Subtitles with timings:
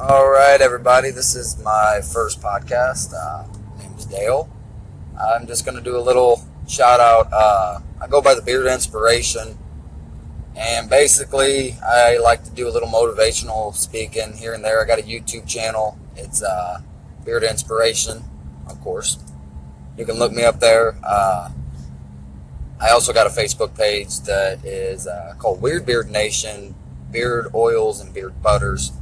[0.00, 1.10] All right, everybody.
[1.10, 3.12] This is my first podcast.
[3.12, 4.48] Uh, my name is Dale.
[5.20, 7.26] I'm just going to do a little shout out.
[7.32, 9.58] Uh, I go by the Beard Inspiration,
[10.54, 14.80] and basically, I like to do a little motivational speaking here and there.
[14.80, 15.98] I got a YouTube channel.
[16.14, 16.78] It's uh,
[17.24, 18.22] Beard Inspiration,
[18.68, 19.18] of course.
[19.96, 20.94] You can look me up there.
[21.02, 21.50] Uh,
[22.80, 26.76] I also got a Facebook page that is uh, called Weird Beard Nation
[27.10, 28.92] Beard Oils and Beard Butters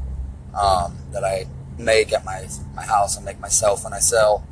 [0.57, 1.46] um, that I
[1.79, 3.19] make at my my house.
[3.19, 4.47] I make myself and I sell.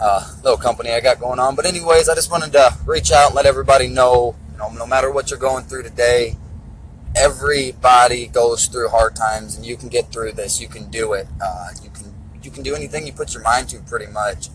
[0.00, 1.56] Uh, little company I got going on.
[1.56, 4.86] But anyways, I just wanted to reach out and let everybody know, you know, no
[4.86, 6.36] matter what you're going through today,
[7.16, 10.60] everybody goes through hard times, and you can get through this.
[10.60, 11.26] You can do it.
[11.42, 14.48] Uh, you can you can do anything you put your mind to, pretty much.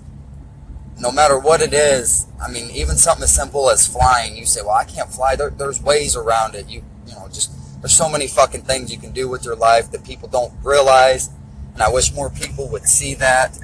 [0.97, 4.37] No matter what it is, I mean, even something as simple as flying.
[4.37, 6.69] You say, "Well, I can't fly." There, there's ways around it.
[6.69, 7.51] You you know, just
[7.83, 11.29] there's so many fucking things you can do with your life that people don't realize,
[11.73, 13.59] and I wish more people would see that.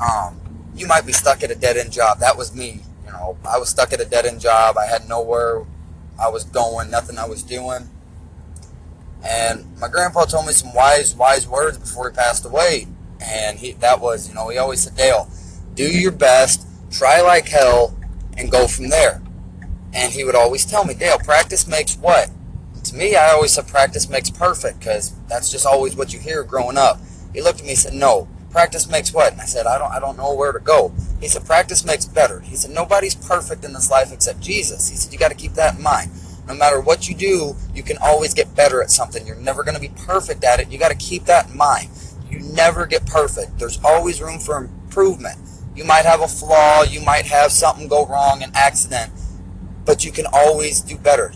[0.00, 0.40] Um,
[0.74, 2.20] you might be stuck at a dead end job.
[2.20, 2.80] That was me.
[3.04, 4.78] You know, I was stuck at a dead end job.
[4.78, 5.66] I had nowhere
[6.18, 7.90] I was going, nothing I was doing.
[9.22, 12.86] And my grandpa told me some wise, wise words before he passed away.
[13.20, 15.28] And he, that was, you know, he always said, Dale,
[15.74, 17.94] do your best, try like hell,
[18.38, 19.20] and go from there.
[19.92, 22.30] And he would always tell me, Dale, practice makes what?
[22.94, 26.78] Me, I always said practice makes perfect because that's just always what you hear growing
[26.78, 26.98] up.
[27.32, 29.32] He looked at me and said, no, practice makes what?
[29.32, 30.92] And I said, I don't, I don't know where to go.
[31.20, 32.40] He said, practice makes better.
[32.40, 34.88] He said, nobody's perfect in this life except Jesus.
[34.88, 36.12] He said, you got to keep that in mind.
[36.46, 39.26] No matter what you do, you can always get better at something.
[39.26, 40.70] You're never going to be perfect at it.
[40.70, 41.88] You got to keep that in mind.
[42.30, 43.58] You never get perfect.
[43.58, 45.38] There's always room for improvement.
[45.74, 46.82] You might have a flaw.
[46.82, 49.12] You might have something go wrong, an accident,
[49.84, 51.32] but you can always do better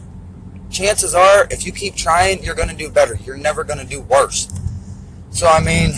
[0.71, 3.17] chances are, if you keep trying, you're going to do better.
[3.25, 4.49] You're never going to do worse.
[5.31, 5.93] So, I mean,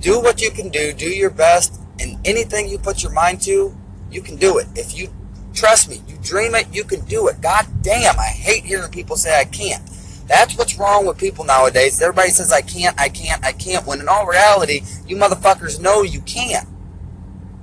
[0.00, 3.76] do what you can do, do your best, and anything you put your mind to,
[4.10, 4.66] you can do it.
[4.74, 5.12] If you
[5.54, 7.40] trust me, you dream it, you can do it.
[7.40, 9.82] God damn, I hate hearing people say I can't.
[10.26, 12.00] That's what's wrong with people nowadays.
[12.00, 16.02] Everybody says I can't, I can't, I can't, when in all reality, you motherfuckers know
[16.02, 16.68] you can't.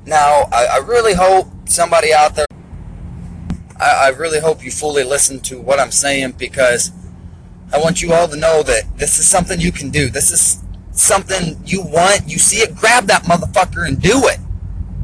[0.05, 2.45] Now, I, I really hope somebody out there
[3.81, 6.91] I, I really hope you fully listen to what I'm saying because
[7.73, 10.09] I want you all to know that this is something you can do.
[10.09, 12.27] This is something you want.
[12.27, 14.37] You see it, grab that motherfucker and do it.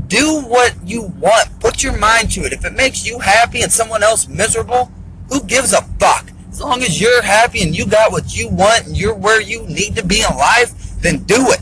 [0.08, 1.60] Do what you want.
[1.60, 2.54] Put your mind to it.
[2.54, 4.92] If it makes you happy and someone else miserable,
[5.30, 6.30] who gives a fuck?
[6.50, 9.66] As long as you're happy and you got what you want and you're where you
[9.68, 11.62] need to be in life, then do it.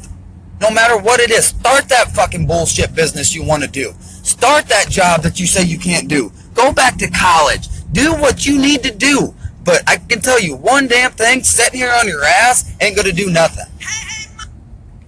[0.61, 3.93] No matter what it is, start that fucking bullshit business you want to do.
[3.99, 6.31] Start that job that you say you can't do.
[6.55, 7.67] Go back to college.
[7.91, 9.35] Do what you need to do.
[9.63, 13.07] But I can tell you one damn thing, sitting here on your ass ain't going
[13.07, 13.65] to do nothing.